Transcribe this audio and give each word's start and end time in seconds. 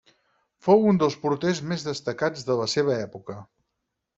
Fou 0.67 0.87
un 0.91 0.99
dels 1.03 1.17
porters 1.25 1.61
més 1.73 1.85
destacats 1.91 2.49
de 2.51 2.59
la 2.63 2.69
seva 2.77 2.99
època. 3.07 3.37